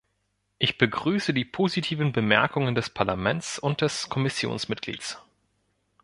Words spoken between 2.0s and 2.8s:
Bemerkungen